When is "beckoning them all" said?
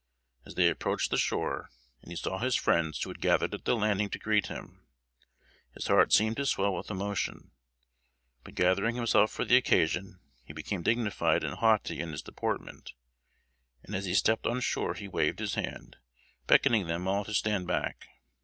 16.47-17.23